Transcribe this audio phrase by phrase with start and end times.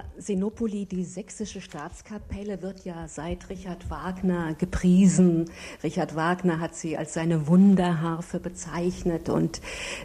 [0.00, 5.50] Herr Sinopoli, die sächsische Staatskapelle wird ja seit Richard Wagner gepriesen.
[5.82, 9.60] Richard Wagner hat sie als seine Wunderharfe bezeichnet und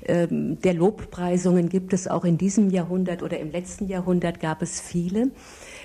[0.05, 4.81] ähm, der Lobpreisungen gibt es auch in diesem Jahrhundert oder im letzten Jahrhundert gab es
[4.81, 5.31] viele.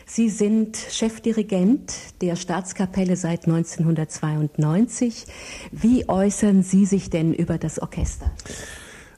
[0.07, 5.27] Sie sind Chefdirigent der Staatskapelle seit 1992.
[5.71, 8.33] Wie äußern Sie sich denn über das Orchester?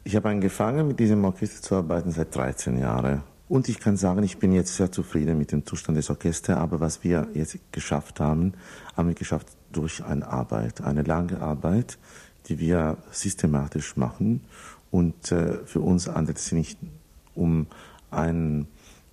[0.04, 3.22] Ich habe angefangen, mit diesem Orchester zu arbeiten seit 13 Jahren.
[3.53, 6.81] Und ich kann sagen, ich bin jetzt sehr zufrieden mit dem Zustand des Orchesters, aber
[6.81, 8.54] was wir jetzt geschafft haben,
[8.96, 11.99] haben wir geschafft durch eine Arbeit, eine lange Arbeit,
[12.46, 14.40] die wir systematisch machen.
[14.90, 16.79] Und äh, für uns handelt es sich nicht
[17.35, 17.67] um
[18.11, 18.64] eine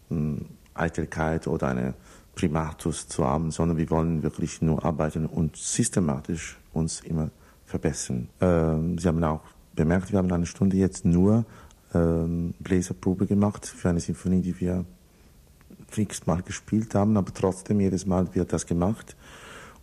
[0.07, 1.93] hm, Eitelkeit oder eine
[2.33, 7.29] Primatus zu haben, sondern wir wollen wirklich nur arbeiten und systematisch uns immer
[7.65, 8.29] verbessern.
[8.39, 9.41] Ähm, Sie haben auch
[9.75, 11.43] bemerkt, wir haben eine Stunde jetzt nur
[11.93, 14.85] ähm, Bläserprobe gemacht für eine Sinfonie, die wir
[15.95, 19.15] x-mal gespielt haben, aber trotzdem jedes Mal wird das gemacht.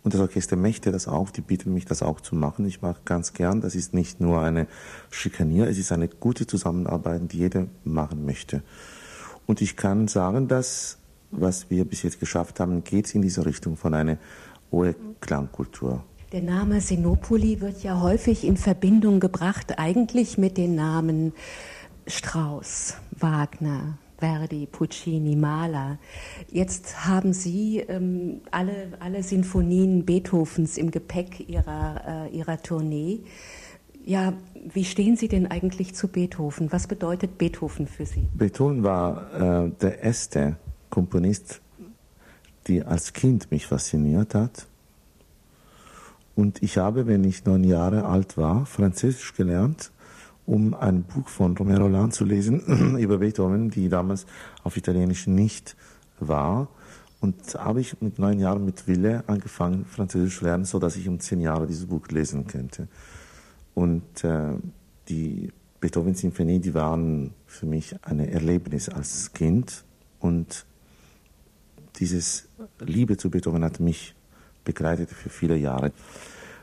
[0.03, 2.65] Und das Orchester möchte das auch, die bitten mich, das auch zu machen.
[2.65, 3.59] Ich mache ganz gern.
[3.59, 4.67] Das ist nicht nur eine
[5.09, 8.63] Schikanier, es ist eine gute Zusammenarbeit, die jeder machen möchte.
[9.45, 10.97] Und ich kann sagen, dass
[11.31, 14.17] was wir bis jetzt geschafft haben, geht in diese Richtung von einer
[14.71, 16.03] hohen Klangkultur.
[16.31, 21.33] Der Name Sinopoli wird ja häufig in Verbindung gebracht, eigentlich mit den Namen
[22.07, 25.99] Strauss, Wagner, Verdi, Puccini, Mahler.
[26.49, 33.19] Jetzt haben Sie ähm, alle, alle Sinfonien Beethovens im Gepäck Ihrer, äh, Ihrer Tournee.
[34.05, 34.33] Ja,
[34.73, 36.71] wie stehen Sie denn eigentlich zu Beethoven?
[36.71, 38.27] Was bedeutet Beethoven für Sie?
[38.33, 40.55] Beethoven war äh, der erste
[40.89, 41.61] Komponist,
[42.67, 44.65] der als Kind mich fasziniert hat.
[46.35, 49.91] Und ich habe, wenn ich neun Jahre alt war, Französisch gelernt
[50.47, 54.25] um ein Buch von Romero Lan zu lesen über Beethoven, die damals
[54.63, 55.75] auf Italienisch nicht
[56.19, 56.69] war.
[57.19, 61.07] Und habe ich mit neun Jahren mit Wille angefangen, Französisch zu lernen, so dass ich
[61.09, 62.87] um zehn Jahre dieses Buch lesen könnte.
[63.73, 64.53] Und äh,
[65.09, 65.51] die
[65.81, 69.83] Beethoven-Sinfonie, die waren für mich ein Erlebnis als Kind.
[70.19, 70.65] Und
[71.99, 72.47] dieses
[72.79, 74.15] Liebe zu Beethoven hat mich
[74.63, 75.91] begleitet für viele Jahre.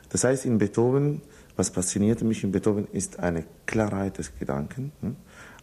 [0.08, 1.20] Das heißt, in Beethoven
[1.56, 5.16] was faszinierte mich in Beethoven ist eine Klarheit des Gedanken, hm?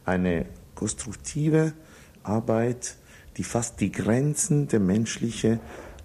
[0.05, 1.73] eine konstruktive
[2.23, 2.95] Arbeit,
[3.37, 5.59] die fast die Grenzen der menschlichen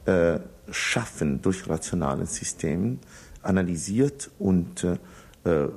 [0.05, 0.39] äh,
[0.71, 2.99] Schaffen durch rationale Systeme
[3.43, 4.99] analysiert und äh,
[5.45, 5.69] äh,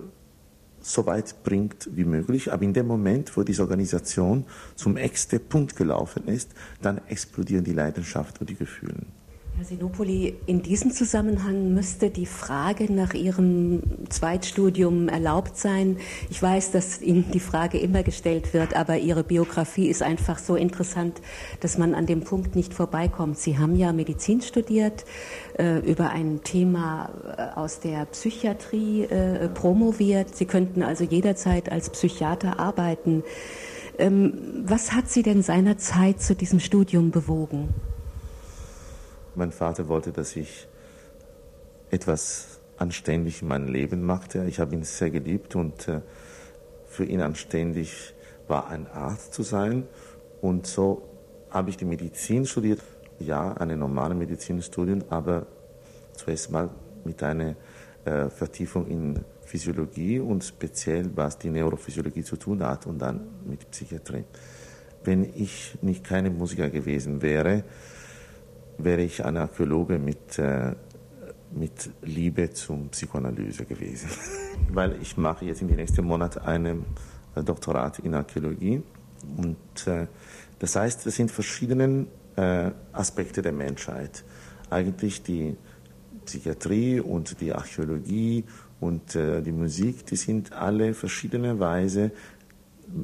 [0.81, 2.51] so weit bringt wie möglich.
[2.51, 7.73] Aber in dem Moment, wo diese Organisation zum extra Punkt gelaufen ist, dann explodieren die
[7.73, 8.95] Leidenschaft und die Gefühle.
[9.59, 15.97] Herr Sinopoli, in diesem Zusammenhang müsste die Frage nach Ihrem Zweitstudium erlaubt sein.
[16.29, 20.55] Ich weiß, dass Ihnen die Frage immer gestellt wird, aber Ihre Biografie ist einfach so
[20.55, 21.19] interessant,
[21.59, 23.37] dass man an dem Punkt nicht vorbeikommt.
[23.37, 25.03] Sie haben ja Medizin studiert,
[25.57, 30.37] äh, über ein Thema äh, aus der Psychiatrie äh, promoviert.
[30.37, 33.25] Sie könnten also jederzeit als Psychiater arbeiten.
[33.97, 37.73] Ähm, was hat Sie denn seinerzeit zu diesem Studium bewogen?
[39.39, 40.67] Mein Vater wollte, dass ich
[41.91, 44.43] etwas anständig in meinem Leben machte.
[44.49, 46.01] Ich habe ihn sehr geliebt und äh,
[46.87, 48.13] für ihn anständig
[48.49, 49.87] war ein Arzt zu sein.
[50.41, 51.03] Und so
[51.51, 52.81] habe ich die Medizin studiert.
[53.17, 55.45] Ja, eine normale Medizinstudium, aber
[56.17, 56.69] zuerst mal
[57.05, 57.55] mit einer
[58.03, 63.71] äh, Vertiefung in Physiologie und speziell was die Neurophysiologie zu tun hat und dann mit
[63.71, 64.25] Psychiatrie.
[65.05, 67.63] Wenn ich nicht keine Musiker gewesen wäre,
[68.79, 70.73] wäre ich ein Archäologe mit, äh,
[71.51, 74.09] mit Liebe zum Psychoanalyse gewesen.
[74.71, 76.85] Weil ich mache jetzt in den nächsten Monaten ein
[77.35, 78.81] äh, Doktorat in Archäologie.
[79.37, 80.07] Und äh,
[80.59, 84.23] das heißt, es sind verschiedene äh, Aspekte der Menschheit.
[84.69, 85.55] Eigentlich die
[86.25, 88.45] Psychiatrie und die Archäologie
[88.79, 92.11] und äh, die Musik, die sind alle verschiedene Weise,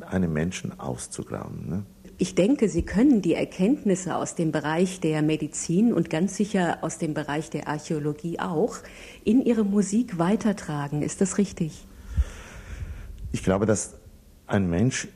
[0.09, 1.69] einen Menschen auszugraben.
[1.69, 1.85] Ne?
[2.17, 6.97] Ich denke, Sie können die Erkenntnisse aus dem Bereich der Medizin und ganz sicher aus
[6.97, 8.77] dem Bereich der Archäologie auch
[9.25, 11.01] in Ihre Musik weitertragen.
[11.01, 11.85] Ist das richtig?
[13.33, 13.95] Ich glaube, dass
[14.47, 15.09] ein Mensch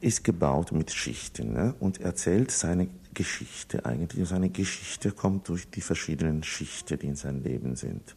[0.00, 1.74] ist gebaut mit Schichten ne?
[1.80, 4.20] und erzählt seine Geschichte eigentlich.
[4.20, 8.14] Und seine Geschichte kommt durch die verschiedenen Schichten, die in seinem Leben sind.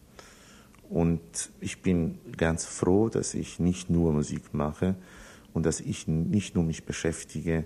[0.90, 4.96] Und ich bin ganz froh, dass ich nicht nur Musik mache,
[5.56, 7.66] und dass ich nicht nur mich beschäftige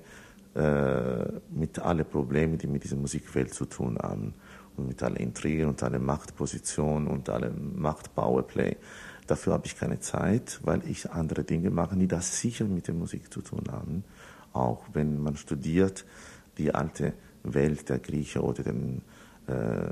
[0.56, 4.36] äh, mit allen Problemen, die mit dieser Musikwelt zu tun haben
[4.77, 8.77] und mit allen Intrigen und allen Machtpositionen und allem Machtpowerplay.
[9.25, 12.94] Dafür habe ich keine Zeit, weil ich andere Dinge mache, die das sicher mit der
[12.94, 14.03] Musik zu tun haben.
[14.53, 16.06] Auch wenn man studiert,
[16.59, 17.13] die alte
[17.44, 19.01] Welt der Griechen oder den
[19.47, 19.91] äh,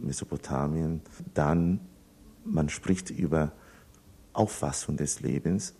[0.00, 1.00] Mesopotamien,
[1.34, 1.80] dann
[2.44, 3.50] man spricht über
[4.32, 5.74] Auffassung des Lebens,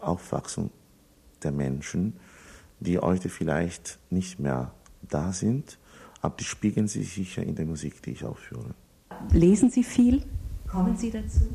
[0.00, 0.70] Aufwachsung
[1.44, 2.14] der Menschen,
[2.80, 4.72] die heute vielleicht nicht mehr
[5.02, 5.78] da sind,
[6.20, 8.74] aber die spiegeln sich sicher in der Musik, die ich aufführe.
[9.32, 10.22] Lesen Sie viel?
[10.68, 11.48] Kommen Sie dazu?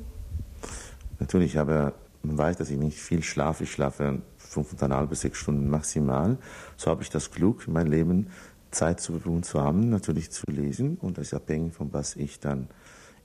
[1.19, 1.93] Natürlich, aber
[2.23, 3.63] man weiß, dass ich nicht viel schlafe.
[3.63, 6.37] Ich schlafe fünfeinhalb bis sechs Stunden maximal.
[6.75, 8.27] So habe ich das Glück, mein Leben
[8.71, 10.97] Zeit zur Verfügung zu haben, natürlich zu lesen.
[10.97, 12.67] Und das ist abhängig von was ich dann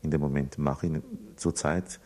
[0.03, 1.03] in dem Moment mache.
[1.37, 2.01] Zurzeit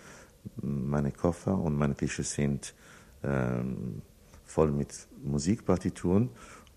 [0.57, 2.75] meine Koffer und meine Tische sind
[3.23, 4.03] ähm,
[4.47, 6.31] voll mit Musikpartituren.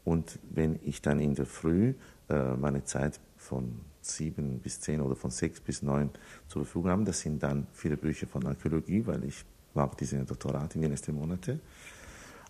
[0.03, 1.93] Und wenn ich dann in der Früh
[2.29, 6.09] äh, meine Zeit von sieben bis zehn oder von sechs bis neun
[6.47, 10.75] zur Verfügung habe, das sind dann viele Bücher von Archäologie, weil ich mache diese Doktorat
[10.75, 11.61] in den nächsten Monaten.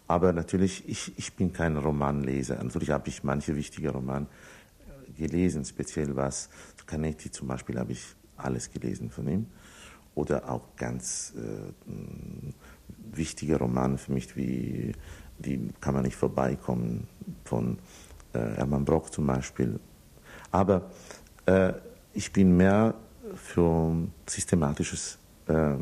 [0.07, 2.63] Aber natürlich, ich, ich bin kein Romanleser.
[2.63, 4.25] Natürlich habe ich manche wichtige Romane
[5.17, 6.49] gelesen, speziell was
[6.89, 8.03] Canetti zum Beispiel habe ich
[8.37, 9.45] alles gelesen von ihm.
[10.19, 11.93] Oder auch ganz äh,
[13.15, 14.91] wichtige Romane für mich, wie
[15.37, 17.07] die kann man nicht vorbeikommen,
[17.45, 17.77] von
[18.33, 19.79] äh, Hermann Brock zum Beispiel.
[20.51, 20.91] Aber
[21.45, 21.71] äh,
[22.11, 22.95] ich bin mehr
[23.33, 23.95] für
[24.27, 25.75] systematisches äh,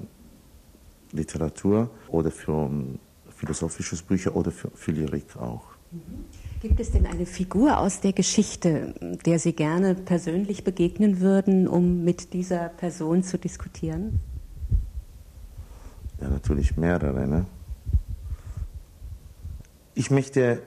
[1.14, 2.70] Literatur oder für
[3.36, 5.77] philosophisches Bücher oder für, für Lyrik auch.
[6.62, 8.96] Gibt es denn eine Figur aus der Geschichte,
[9.26, 14.20] der Sie gerne persönlich begegnen würden, um mit dieser Person zu diskutieren?
[16.20, 17.28] Ja, natürlich mehrere.
[17.28, 17.46] Ne?
[19.94, 20.64] Ich möchte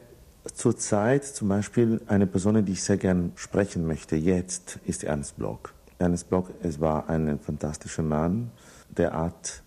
[0.54, 5.60] zurzeit zum Beispiel eine Person, die ich sehr gern sprechen möchte, jetzt, ist Ernst Bloch.
[5.98, 8.52] Ernst Bloch, es war ein fantastischer Mann,
[8.96, 9.62] der hat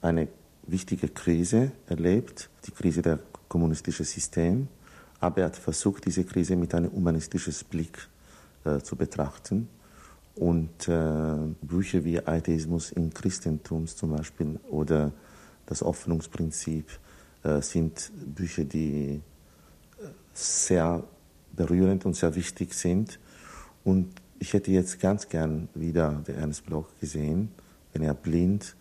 [0.00, 0.28] eine
[0.66, 3.18] wichtige Krise erlebt, die Krise der
[3.48, 4.68] kommunistischen System
[5.20, 8.08] aber er hat versucht, diese Krise mit einem humanistischen Blick
[8.64, 9.68] äh, zu betrachten.
[10.34, 15.12] Und äh, Bücher wie Atheismus im Christentum zum Beispiel oder
[15.64, 16.86] das Öffnungsprinzip
[17.42, 19.22] äh, sind Bücher, die
[19.98, 21.02] äh, sehr
[21.52, 23.18] berührend und sehr wichtig sind.
[23.82, 27.50] Und ich hätte jetzt ganz gern wieder den Ernst Bloch gesehen,
[27.94, 28.76] wenn er blind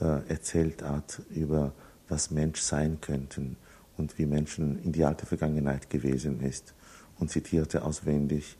[0.00, 1.72] äh, erzählt hat über
[2.10, 3.56] was Mensch sein könnten
[3.98, 6.74] und wie Menschen in die alte Vergangenheit gewesen ist
[7.18, 8.56] und zitierte auswendig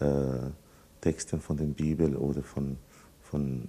[0.00, 0.50] äh,
[1.00, 2.76] Texte von der Bibel oder von,
[3.22, 3.68] von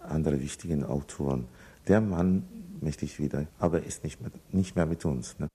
[0.00, 1.46] anderen wichtigen Autoren.
[1.88, 2.44] Der Mann
[2.80, 5.38] möchte ich wieder, aber ist nicht mehr, nicht mehr mit uns.
[5.38, 5.48] Ne?